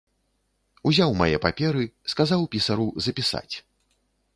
Узяў 0.91 1.11
мае 1.21 1.37
паперы, 1.45 1.85
сказаў 2.15 2.41
пісару 2.57 2.87
запісаць. 3.09 3.55